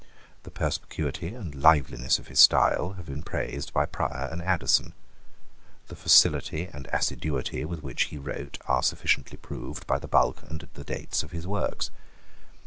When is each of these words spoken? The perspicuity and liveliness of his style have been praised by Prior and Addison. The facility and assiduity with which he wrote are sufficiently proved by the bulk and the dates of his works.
The 0.41 0.49
perspicuity 0.49 1.27
and 1.27 1.53
liveliness 1.53 2.17
of 2.17 2.25
his 2.25 2.39
style 2.39 2.93
have 2.93 3.05
been 3.05 3.21
praised 3.21 3.71
by 3.71 3.85
Prior 3.85 4.29
and 4.31 4.41
Addison. 4.41 4.93
The 5.89 5.95
facility 5.95 6.63
and 6.73 6.87
assiduity 6.91 7.63
with 7.65 7.83
which 7.83 8.05
he 8.05 8.17
wrote 8.17 8.57
are 8.67 8.81
sufficiently 8.81 9.37
proved 9.37 9.85
by 9.85 9.99
the 9.99 10.07
bulk 10.07 10.41
and 10.49 10.67
the 10.73 10.83
dates 10.83 11.21
of 11.21 11.29
his 11.33 11.45
works. 11.45 11.91